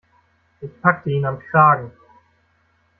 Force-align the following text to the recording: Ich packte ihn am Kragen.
Ich 0.61 0.81
packte 0.81 1.11
ihn 1.11 1.25
am 1.25 1.37
Kragen. 1.37 1.91